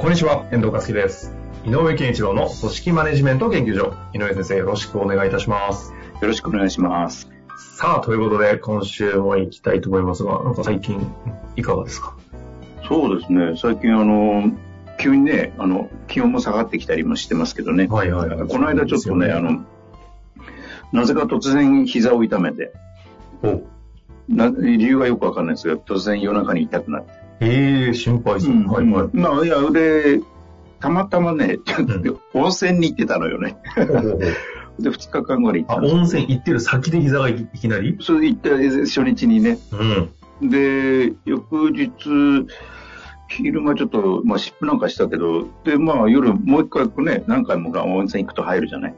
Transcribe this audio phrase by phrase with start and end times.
[0.00, 1.30] こんにちは、遠藤和樹です。
[1.66, 3.94] 井上健一郎の組織マネジメント研究所。
[4.14, 5.92] 井上先生、よろしくお願いいたします。
[6.22, 7.28] よろしくお願いします。
[7.76, 11.06] さあ、ということで、今週も行きたいと思いますが、なんか最近、
[11.54, 12.16] いかがですか？
[12.88, 14.50] そうですね、最近あの、
[14.98, 17.86] 急にね、あの、気温も下がってきたりもしてますけどね。
[17.86, 19.66] はいはいはいこの間ちょっとね、あの、
[20.92, 22.72] なぜか突然膝を痛めて、
[23.42, 23.60] お
[24.30, 27.20] な理由はよくわかんないですけど、突然夜中に痛くなって。
[27.40, 28.54] ええ心配そう。
[28.70, 29.08] はいはい。
[29.12, 30.20] まあ、いや、で、
[30.78, 31.58] たまたまね、
[32.34, 33.56] 温泉に行ってたのよね。
[34.78, 35.88] で、2日間ぐらい行っあ、たの。
[35.88, 37.96] 温泉行ってる先で膝がいいきなり？
[38.00, 38.50] それで行った
[38.86, 39.58] 初日にね。
[40.40, 40.50] うん。
[40.50, 42.46] で、翌日、
[43.28, 48.94] 昼間ちょっと、まあ、湿布なんかしたけど、で、まあ、夜もう一回ね、何回も温泉行くと入るじゃない？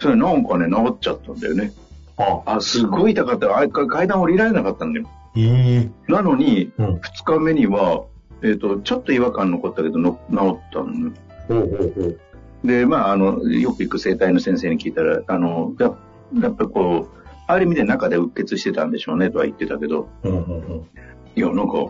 [0.00, 1.72] それなんかね、治っちゃったんだよね。
[2.16, 3.56] あ、あ、すごい痛かった。
[3.58, 5.08] あ階段降りられなかったんだよ。
[5.38, 7.00] ええなのに、うん。
[7.00, 8.04] 二日目には、
[8.42, 11.12] えっ、と、ちょっと違和感残ったけどの、治ったのね。
[11.48, 12.18] ほうほう。
[12.64, 15.92] で、まあ、あの、よく行く整体の先生に聞いたら、あの、や
[16.40, 20.86] やっぱりこう、ある意味で中でうっ血してたんでしょうねとは言ってたけど、うんうんうん。
[21.34, 21.86] いや、なんか、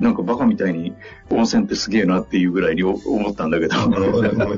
[0.00, 0.92] なんかバカみたいに
[1.30, 3.76] 温泉ってすげえなっていうぐらいに思ったんだけど。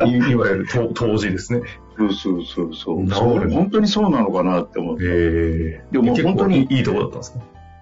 [0.07, 1.63] い いわゆる当当時ですね。
[1.99, 3.07] そうそうそうそう。
[3.51, 5.05] 本当にそうなのかなって思って。
[5.05, 7.41] ええでも本当にいいいいとこだったんですか？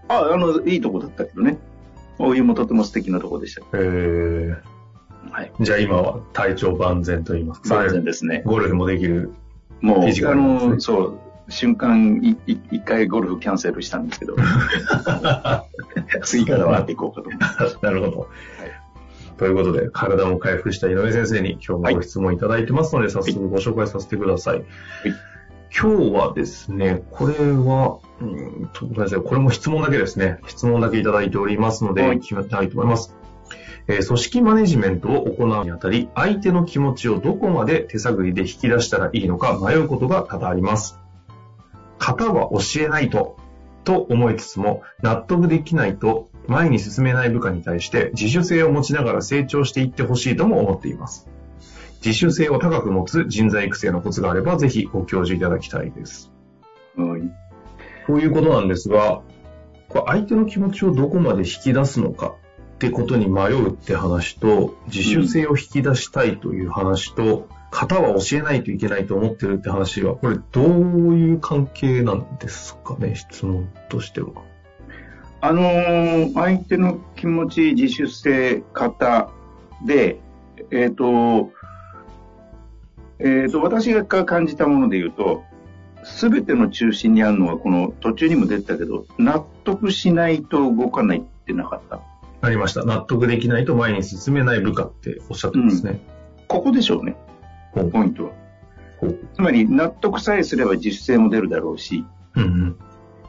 [0.09, 1.59] あ、あの、いいとこだったけどね。
[2.19, 3.63] お湯もとても素敵なとこでした。
[3.75, 4.75] ええ
[5.31, 5.53] はい。
[5.61, 7.75] じゃあ今は体調万全と言いますか。
[7.75, 8.43] 万全ですね。
[8.45, 9.33] ゴルフもできる。
[9.81, 14.37] もう、あの、そう、瞬間いい一回ゴルフキャンセルしたんですけど、
[16.23, 17.79] 次からはっていこうかと思って。
[17.85, 18.29] なるほど。
[19.37, 24.65] ということで、体も回復した井上先生に今日もご質問いただいてますので、早速ご紹介させてください。
[25.77, 30.39] 今日はですね、これは、うーんとごめんなさい、これも質問だけですね。
[30.47, 33.17] 質問だけいただいておりますので、はい決めたいと思います。
[33.89, 41.01] えー組織マネジメントを行うにあたり、相手の気持ちをどこまで手探りで引き出したらいいのか迷うことが多々あります。
[41.99, 43.37] 型は教えないと、
[43.83, 51.29] と思いつつも、納得できないと前に進めない部下に対して自主性を持ちながら成長していってほしいとも思っています。
[52.05, 56.33] 自主性を高く持つ人材育成のコツがあれば、ぜひご教授いただきたいです。
[56.97, 57.23] はい
[58.07, 59.23] ということなんですが、
[59.89, 62.35] これ相手の気持ちをどこまで引き出すのか
[62.75, 74.29] ってことに迷うって話と、自主性を引き出したいという話と、型は教えないといけないと思ってるって話は、これどういう関係なんですかね、質問としては。
[75.41, 79.31] あのー相手の気持ち、自主性、型
[79.87, 80.21] で、
[80.71, 81.51] えっ、と、
[83.19, 85.45] えっ、と、私が感じたもので言うと、
[86.05, 92.01] すべての中心にあるのは、この途中にも出てたけど、納得しないと動かないってなかった。
[92.41, 92.85] ありました。
[92.85, 96.01] 納得できないと前に進めない部下っておっしゃってますね。
[96.49, 97.17] ここでしょうね、
[97.73, 98.33] ポイントは。
[99.35, 102.05] つまり、納得さえすれば自主性も出るだろうし、
[102.37, 102.77] うんうん。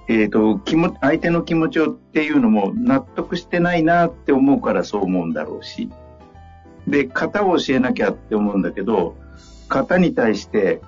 [0.08, 5.90] えっ、と、気も、相手の気持ちをっていうのも納得してないなって思うからそう思うんだろうし。
[6.88, 9.16] で、型を教えなきゃって思うんだけど、
[9.70, 10.82] 型に対して、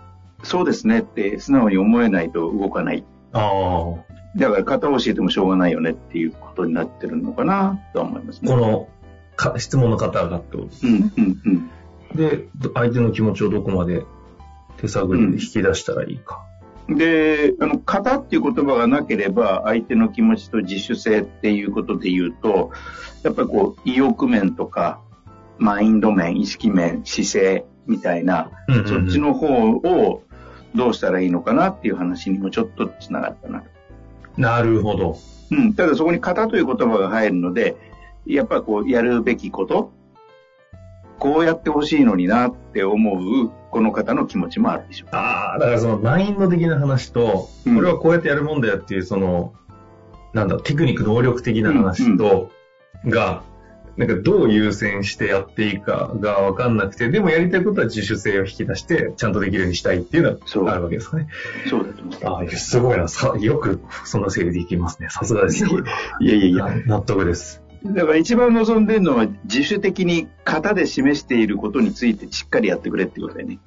[0.43, 3.03] そうですねって素直に思えないと動かない。
[3.33, 4.07] ああ。
[4.37, 8.51] だから型を教えてもしょうがないよねっていうことになってるのかなとは思いますね。
[8.51, 8.87] この
[9.35, 11.69] か質問の方がってことですうん、うん、うん。
[12.15, 14.03] で、ど相手の気持ちをどこまで
[14.77, 16.43] 手探りで引き出したらいいか。
[16.89, 22.71] で、あの、型っていう言葉がなければ、相手の気持ちと自主性っていうことで言うと、
[23.23, 25.01] やっぱりこう、意欲面とか、
[25.57, 30.23] マインド面、意識面、姿勢みたいな、うんうんうんそっちの方を
[30.75, 33.63] どうしたらいいのかなっていう話にもちょっとつながったな。
[34.37, 35.17] なるほど。
[35.51, 37.75] うん、ただそこに型という言葉が入るので、
[38.25, 39.91] やっぱこう、やるべきこと、
[41.19, 45.15] こうやってほしいのになって思う、この方の気持ちもあるでしょう。
[45.15, 49.53] ああ、だからそのマインド的な話と、うんこれはこうやってやるもんだよっていう、その、
[50.33, 52.51] なんだ、テクニック能力的な話と、
[53.05, 53.43] が、
[53.97, 61.27] なんかどう優先してやっていいかがわかんなくて、でもやりたいことは自主性を引き出して、ちゃんとできるようにしたいっていうのそうがあるわけですかね。
[61.67, 62.15] そうだと思う。
[62.25, 63.07] ああ、すごいな。
[63.07, 65.09] さよくそんな整理できますね。
[65.09, 65.71] さすがですね。
[66.21, 66.65] いやいやいや。
[66.65, 67.63] な納得です。
[67.85, 73.59] だから一番望んでるのは自主的に型で示していることについてしっかりやってくれってことだよね。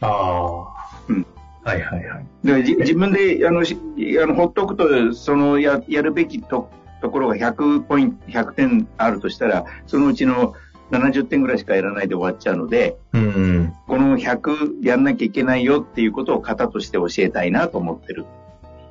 [0.00, 1.02] ああ。
[1.08, 1.26] うん。
[1.64, 2.26] はいはいはい。
[2.44, 3.78] だからじ自分であのし
[4.22, 6.70] あのほっとくと、そのややるべきと
[7.00, 10.54] ところが100ポイント、100点あるとしたら、そのうちの
[10.90, 13.72] 70点ぐらいしかやらないで終わっちゃうので、うん。
[13.86, 18.26] この100やんなきゃいけないよっていうことを型として教えたいなと思ってる。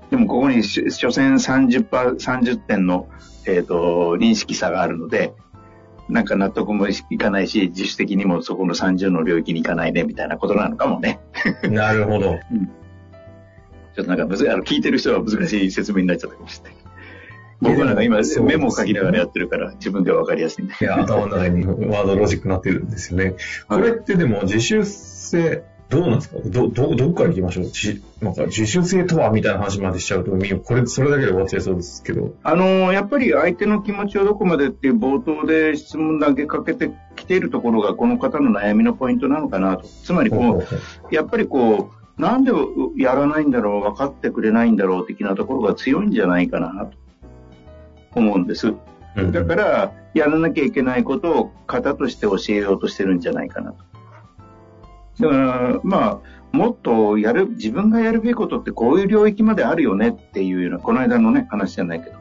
[0.10, 3.10] でもここにし所詮30パー、30点の、
[3.46, 5.34] えっ、と、認識差があるので、
[6.08, 11.20] なんか納得もいかないし、自主的にもそこの30の領域に行かないね、みたいなことなのかもね。
[11.70, 12.40] なるほど。
[13.96, 16.87] ちょっとなんかむずあの聞いてる人は難しい説明になっちゃったかもしれない。
[17.60, 20.76] 僕はなんか今メモを書きながらやってるから自分では分かりやすいんで。
[20.80, 23.36] いや、頭の中にワードロジックになってるんですよね。
[23.68, 26.38] これってでも自主性、どうなんですか？
[26.46, 27.64] ど、ど、どこから行きましょう？
[27.66, 32.36] 自なんか自主性とはみたいな話までしちゃうと、みこれ、それだけで終わっちゃいそうですけど。
[32.44, 39.88] あのやっぱり相手の気持ちをどこまでっていう冒頭で質問投げかけてきているところがこの方の悩みのポイントなのかなと。
[39.88, 40.62] つまりこ
[41.12, 42.52] う、やっぱりこう、なんで
[42.98, 46.98] やらないんだろう、分かってくれないんだろう的なところが強いんじゃないかなと
[48.18, 48.68] 思うんです。
[49.16, 53.78] うんだから、やらなきゃいけないことを型として教えようとしてるんじゃないかなと。
[55.22, 62.18] だから、まあ、もっとやる、自分がやるべきことってこういう領域まであるよねっていうような、この間のね、話じゃないけど、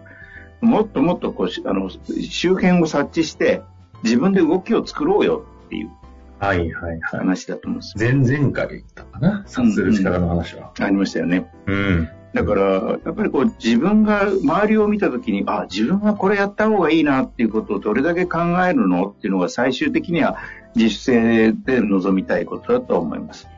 [0.63, 3.61] もっともっとこうし、あの、周辺を察知して、
[4.03, 5.91] 自分で動きを作ろうよっていう
[6.39, 7.01] はいはいはい。
[7.19, 7.95] 話だと思うんです。
[7.99, 9.45] 前々回だったかな？
[9.47, 10.73] 察する力の話は。
[10.79, 11.51] ありましたよね。
[11.67, 12.09] うん。
[12.37, 12.63] だから、
[13.03, 20.37] やっぱりこう自分が周りを見たときに、あ、自分はこれやった方がいいなっていうことをどれだけ考えるのっていうのが最終的には
[20.75, 23.49] 自主性で望みたいことだと思います。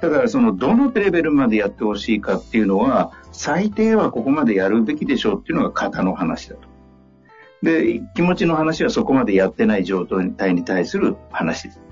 [0.00, 6.62] だからそのどのレベルまでやってほしいかっていうのは、最低はここまでやるべきでしょうっていうのが型の話だと。
[7.62, 11.82] で、気持ちの話はそこまでやってない状態に対する話です。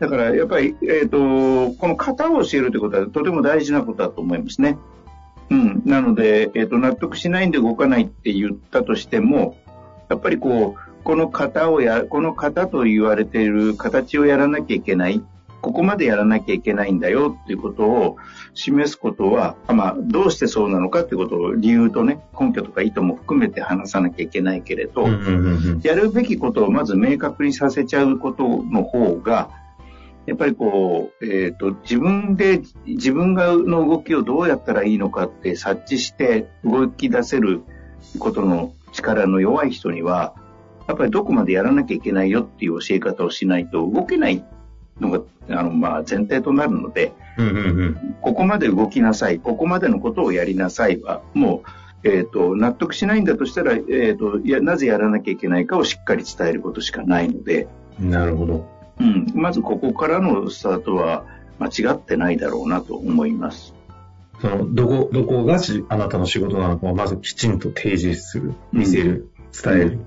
[0.00, 1.18] だからやっぱり、えっ、と、
[1.74, 4.76] この型を教えるということはとても大事なことだと思いますね。
[5.50, 5.82] うん。
[5.84, 9.56] なので、えっ、と、納得しないんで動かないって言ったとしても、
[10.08, 15.22] やっぱりこう、この型をや、この型と言われている形をやらなきゃいけない。
[15.62, 18.16] ここまでやらなきゃいけないんだよっていうことを
[18.54, 25.08] 示すことは、あまあ、どうしてそうなのかっていうことを理由とね、根拠とか意図も含めて話さなきゃいけないけれど。
[25.82, 29.50] やるべきことをまず明確にさせちゃうことの方が、
[30.26, 37.62] やっぱりこう、えっ、と、自分で、自分がの動きをどうやったらいいのかって察知して動き出せる
[38.18, 40.34] ことの力の弱い人には、
[40.88, 44.44] やっぱりどこまでやらなきゃいけないよっていう教え方をしないと動けない
[45.00, 48.16] のが、あの、まあ、前提となるので、うんうんうん。
[48.20, 51.62] ここまで動きなさい、ここまでのことをやりなさいは、も
[52.04, 57.68] う、えっ、と、納得しないんだとしたら、えっ、と、いや、なぜやらなきゃいけないかをしっかり伝えることしかないので、
[57.98, 58.75] なるほど。
[59.00, 61.24] うん、まずここからのスタートは
[61.58, 63.74] 間違ってないだろうなと思います。
[64.40, 69.30] その、どこ、どこがしあなたの仕事なのかをまずきちんと提示する、見せる、
[69.62, 69.98] 伝える、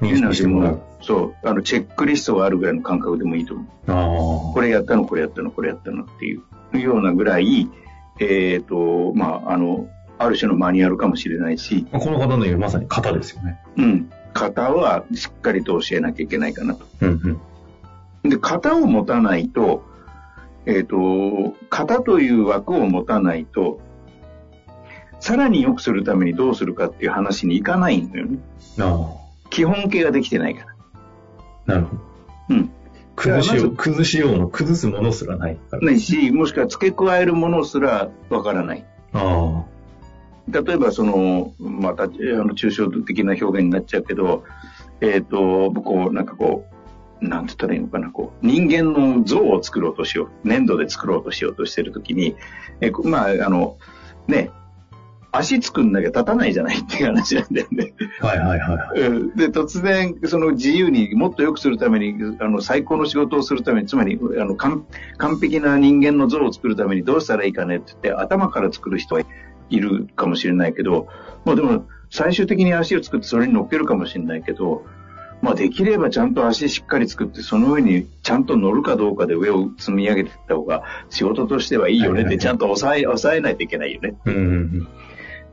[0.00, 0.80] 認識してもらう。
[1.00, 3.92] そう、あの、チェックリストがあるぐらいの感覚でもいいと思う。
[3.92, 4.52] ああ。
[4.52, 7.68] これやったの、これやったの、これやったのっていうようなぐらい、
[8.20, 13.60] えっ、と、まあ、あの、ある種のマニュアルかもしれないし、この方の言うまさに型ですよね。
[13.76, 16.84] うん、型はしっかりと教えなきゃいけないかなと。
[17.00, 17.40] うんうん。
[18.28, 19.84] で、型を持たないと、
[20.66, 23.80] えっ、と、型という枠を持たないと、
[25.20, 28.38] さらに良くするためにどうするかっていう話にいかないんだよね。
[28.78, 29.14] あ
[29.50, 30.74] 基本形ができてないから。
[31.66, 31.72] あ。
[31.72, 32.02] なるほど。
[32.50, 32.70] うん。
[33.16, 35.86] 崩しよう、崩しようの、崩すものすらないから。
[35.86, 38.84] ないし、もしくは付け加えるものすらわからない。
[39.12, 39.64] あ
[40.50, 44.44] 例えば、その、また、あの、抽象的な表現になっちゃうけど、
[45.00, 46.77] えっ、と、こう、なんかこう、
[47.20, 50.48] なんて言ったらいいのかな、こう、人間の像を作ろうとしよう。
[50.48, 52.36] 粘土で作ろうとしようとしてるときに、
[52.80, 53.78] えこまあ、あの、
[54.28, 54.50] ね、
[55.30, 57.92] 足作んなきゃ立たないじゃないっていう話なんだよね。
[58.20, 58.26] あ。
[58.26, 58.98] はいはいはい
[59.36, 64.86] で、突然、その自由にもっと良くするために、あの、最高の仕事をするために、つまり、あの、完
[65.18, 69.22] 完璧な人間の像を作るためにどうしたらいいかねって言って、頭から作る人は
[69.70, 71.08] いるかもしれないけど、
[71.44, 74.84] まあでも、最終的に足を作ってそれに乗っけるかもしれないけど、
[75.48, 84.14] まあできればちゃんと足しっかり作って、その上にちゃんと乗るかどうかで上を積み上げていった方が仕事としてはいいよねって、ちゃんと抑え、抑えないといけないよね。
[84.26, 84.88] うんうんうん。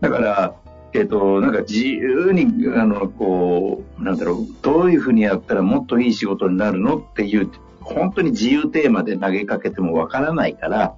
[0.01, 0.55] だから、
[0.91, 7.49] えっ、と、なんか自由に、あの、こう、なんだろう、どういうふうにやったらもっといい仕事になるのっていう、
[7.79, 10.95] 本当に自由テーマで投げかけてもわからないから、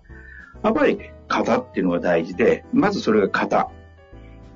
[0.64, 3.70] やっぱり型っていうのが大事で、まずそれが型。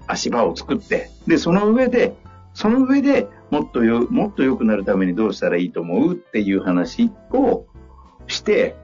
[0.07, 2.15] 足場を作って、で、その上で、
[2.53, 6.13] その上でもっとよ、もっと良くなるためにどうしたらいいと思う？
[6.13, 7.65] っていう話を
[8.27, 8.75] して、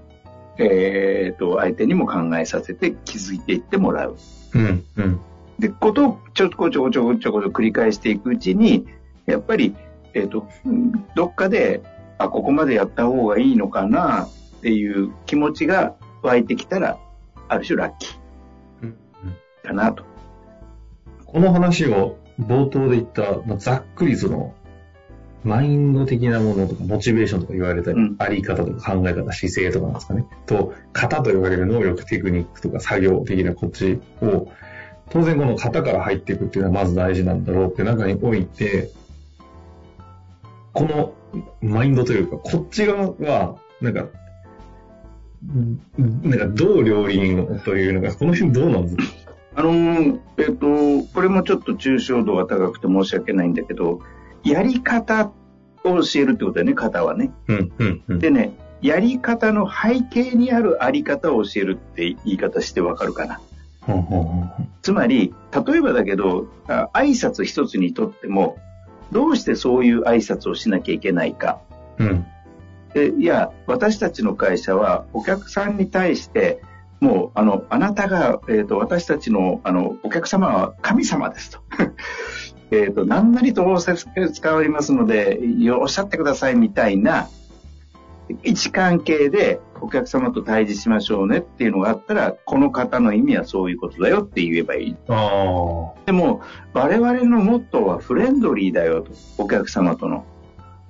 [0.58, 4.18] えっ、ー、と、相手にも考えさせて気づいていってもらう。
[4.54, 5.20] うん、うん。
[5.60, 8.88] で、ことをちょこちょこちょこちょこ繰り返していくうちに、
[9.26, 9.76] やっぱり、
[10.14, 10.48] えっ、ー、と、
[11.16, 11.82] どっかで、
[12.18, 14.26] あ、ここまでやった方がいいのかな？
[14.26, 16.98] っていう気持ちが湧いてきたら、
[17.48, 20.04] ある種ラッキーかなと。
[21.26, 24.54] この話を冒頭で言った、まあ、ざっくりその、
[25.44, 30.26] マインド的なものとか、モチベーションとか言われたり、うん、あり方とか考え方、姿勢とかなんですかね。
[30.46, 34.52] と、型と言われる能力、テクニックとか作業的なこっちを、
[35.10, 38.92] 当然この型から入っていくっていうのはまず大事なんだろうって中において、
[40.74, 41.14] この
[41.62, 44.08] マインドというか、こっち側は、なんか、
[46.24, 49.27] なんかどう両輪というのが、この辺どうなんですか？
[49.58, 54.02] あのー、えっ、ー、と、これもちょっと抽象度が高くて申し訳ないんだけど、
[54.44, 55.32] やり方
[55.84, 57.32] を教えるってことだよね、型はね。
[57.48, 58.52] うんうんうん、でね、
[58.84, 63.42] やり方の背景にあるあり方を教えるって言い方してわかるかな。
[64.84, 68.60] つまり、例えばだけど、挨拶一つにとっても、
[69.12, 71.62] どうしてそういう挨拶をしなきゃいけないか。
[71.98, 72.26] うん、
[72.94, 76.62] でいや、私たちの会社はお客さんに対して、
[77.00, 81.60] もう、あの、あなたが、えっ、ー、と、私たちの、あの、お客様は神様ですと。
[82.72, 85.40] えっと、何なりと仰せ使われますので、
[85.80, 87.28] おっしゃってくださいみたいな、
[88.44, 94.98] 位置関係でお客様と対峙しましょうねっていうのがあったら、この方の意味はそういうことだよって言えばいい。
[96.06, 96.42] でも、
[96.74, 100.26] 我々のモットーはフレンドリーだよと、お客様との。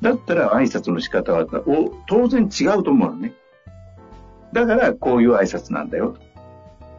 [0.01, 1.45] だったら挨拶の仕方は
[2.07, 3.33] 当然違うと思うのね。
[4.65, 6.15] だからこういう挨拶なんだよ。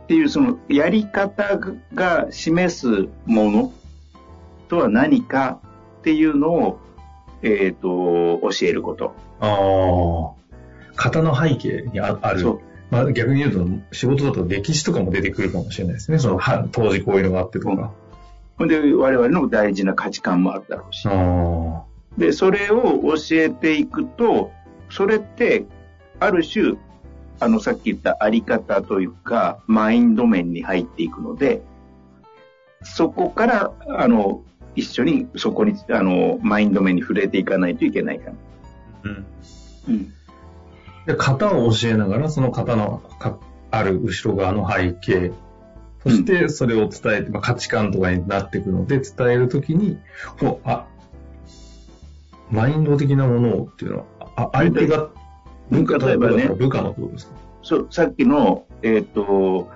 [0.04, 1.58] っていうそのやり方
[1.94, 3.72] が示すもの
[4.68, 5.60] とは何か
[5.98, 6.80] っていうのを、
[7.42, 9.14] えっ、ー、と、教えること。
[9.40, 11.02] ああ。
[11.02, 12.58] 型の背景にある。
[12.90, 16.18] まあ、逆に言うと、仕事だと歴史とかも出てくるかもしれないですね。
[16.18, 16.40] その、
[16.72, 17.92] 当時こういうのがあってとか。
[18.56, 21.06] ほんで、我々の大事な価値観もあるだろうし。
[22.16, 24.50] で、それを教えていくと、
[24.90, 25.66] それって、
[26.18, 26.76] ある種、
[27.40, 31.62] あの、さっき言ったあり方というか、マインド面に入っていくので、
[32.82, 34.42] そこから、あの、
[34.74, 38.36] 一緒にそこに、あの、マインド面に触れていかないといけないかな。
[39.04, 39.26] うん。
[39.88, 40.12] うん。
[41.06, 43.38] で、型を教えながら、その型のか
[43.70, 45.32] ある後ろ側の背景、
[46.02, 49.98] そしてそれを伝えて、まあ、価値観とかになっていくので、伝えるときに、
[50.38, 50.86] こう、あ、
[52.50, 54.04] マインド的なものっていうのは、
[54.36, 55.10] あ相手が、
[55.70, 57.32] 文化例えばね、部下のことですか
[57.62, 59.70] そう、さっきの、えっ、ー、と、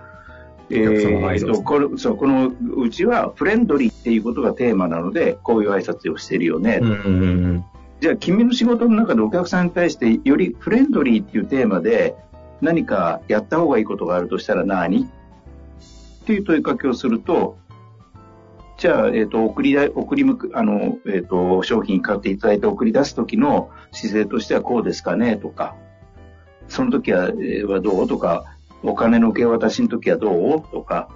[0.70, 7.26] えー、とこれそうこのうちはフレンドリーっていうことがテーマなのでこういう挨拶をしてるよね、うんうんう
[7.58, 7.64] ん、
[8.00, 12.14] じゃあ君の仕事の中でお客さんに対してよりフレンドリーっていうテーマで
[12.62, 15.02] 何かやった方がいいことがあるとしたら何？
[15.02, 15.06] っ
[16.24, 17.58] ていう問いかけをすると
[18.78, 25.36] じゃあ、えっ、ー、と、送りだ、送り向く、あの、えっ、ー、と、商品買っていただいて送り出す時の姿勢としてはこうですかね？
[25.36, 25.76] とか、
[26.68, 28.08] その時は、えー、はどう？
[28.08, 28.44] とか、
[28.82, 30.62] お金の受け渡しの時はどう？
[30.72, 31.08] とか、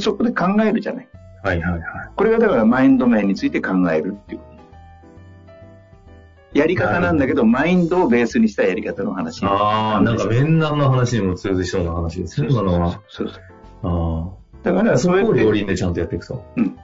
[0.00, 1.08] そこで考えるじゃない。
[1.42, 1.82] はいはいはい。
[2.16, 4.40] これがだからマインド面について考えるっていう。
[6.54, 9.44] やり方なんだけど、マインドをベースにしたやり方の話。
[9.44, 13.02] ああ、なんか面談の話にも通じそうな話ですね、今のは。
[13.08, 13.42] そうそう
[13.82, 14.38] ああ。
[14.62, 16.44] だから、それを両輪でちゃんとやっていくと。
[16.56, 16.74] うん。
[16.74, 16.82] だ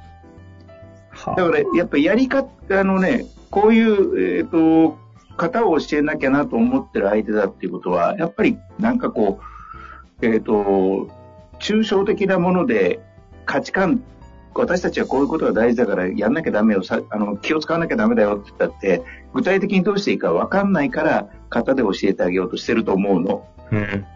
[1.35, 4.99] から、やっぱりやり方、あのね、こういう、えっ、ー、と、
[5.37, 9.41] 型を教えなきゃなと思ってる相手だっていうことは、やっぱりなんかこ
[10.21, 11.09] う、えっ、ー、と、
[11.59, 13.01] 抽象的なもので
[13.47, 14.03] 価値観、
[14.55, 23.47] 私たちはこういうことが大事だからやんなきゃダメよ、さあの気を使わなきゃダメだよって言ったって、具体的にどうしていいか分かんないから、型で教えてあげようとしてると思うの。
[23.71, 24.07] うん。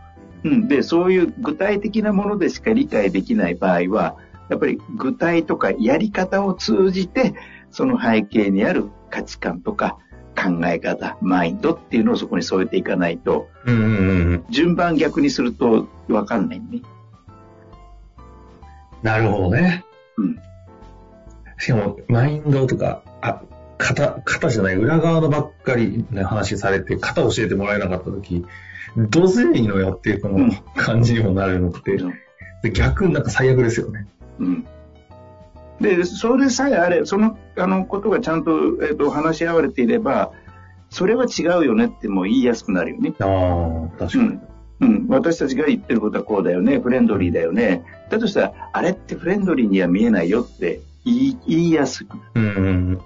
[0.44, 4.16] うん、で、そういう具体的なものでしか理解できない場合は、
[4.48, 7.34] やっぱり具体とかやり方を通じて、
[7.70, 9.98] その背景にある価値観とか
[10.38, 16.82] 考え方、マインドっていうのをそこに添えていかないと、うんうんうん、順番逆にすると分かんないね。
[19.02, 19.84] なるほどね。
[20.16, 20.38] うん。
[21.58, 23.42] しかも、マインドとか、あ、
[23.78, 28.44] 型、型じゃない、裏側のばっかりね、話されて、型教えてもらえなかったとき、
[28.96, 34.06] どぜいのやっていくの感じにもなるのって、うん、逆になんか最悪ですよね。
[34.38, 34.66] うん。
[35.80, 40.32] で、それさえあれ、その、あの、ことがちゃんと、えっ、ー、と、話し合われていれば、
[40.90, 43.14] それは違うよねってもう言いやすくなるよね。
[43.20, 44.24] ああ、確かに。
[44.24, 44.40] うん
[44.80, 47.84] うん、私たちが言ってることはこうだよね、フレンドリーだよね。
[48.10, 52.16] だとしたら、あれってフレンドリーには見えないよって言い言いやすく。
[52.34, 53.00] うんうん。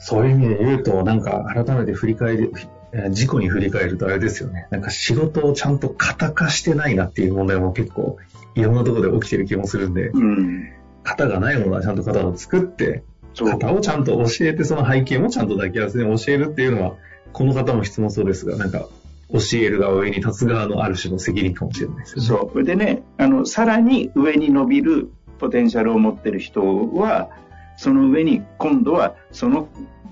[0.00, 2.77] そういう意味で言うと、なんか改めて振り返る、えー
[3.10, 4.66] 事故に振り返るとあれですよね。
[4.70, 8.16] なんか仕事をちゃんと型化してないなっていう問題も結構
[8.54, 10.70] いろんなところで起きてる気もするんで、うん。
[11.04, 13.02] 型がないものはちゃんと型を作って。
[13.34, 16.94] 型をちゃんと教えて、その背景もちゃんと抱き合わせに教えるっていうのは、
[17.32, 18.88] この方も質問そうですが、なんか
[19.30, 22.26] 教える側上に立つ側のある種の責任かもしれないですよね。
[22.26, 22.50] そう。
[22.52, 26.62] それでね、あの、さらに上に伸びるポテンシャルを持ってる人
[26.94, 27.30] は、
[27.76, 29.68] その上に今度はその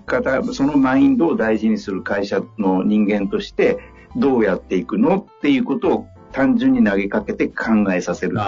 [0.07, 3.79] 方、そのマインドを大事にする会社の人間として、
[4.17, 8.43] どうやっていくのっていうことを単純に投げかけて考えさせるっ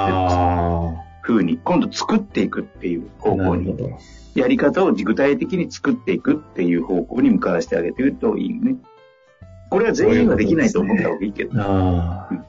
[1.27, 3.77] ていうに、今度作っていくっていうあ、方向に。
[4.35, 8.77] やり方を具体的に作っていくっていう方向に向かわせてあげてるといいね。
[9.71, 11.61] これは全員はできないと思った方がいいけど。
[11.61, 12.49] ああ。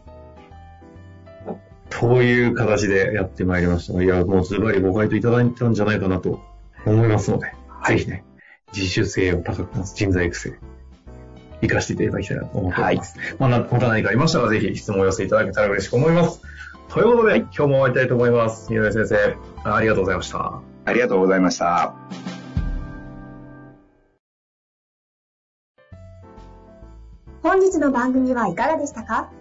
[1.90, 4.04] という形でやってまいりましたが。
[4.04, 6.40] いや、もうズバリご回答いただいたんじゃないかなと
[6.86, 7.52] 思いますので、
[7.88, 8.24] ぜひね、
[8.74, 10.60] 自主性を高く持つ人材育成、
[11.62, 13.18] 活かしていただきたいなと思っております。
[13.38, 16.42] まあ、なまた何かありましたら、ぜひ質問を寄せていただけたら嬉しく思います。
[16.90, 18.74] ということで、今日も終わりたいと思います。
[18.74, 20.62] 井上先生、ありがとうございました。
[20.86, 21.94] ありがとうございました。
[27.44, 29.32] 本日の番組はいかがでしたか？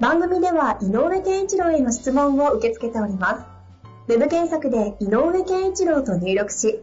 [0.00, 3.40] 番組では井上健一郎への質問を受け付けておりま
[4.08, 4.12] す。
[4.12, 6.82] ウェブ検索で井上健一郎と入力し、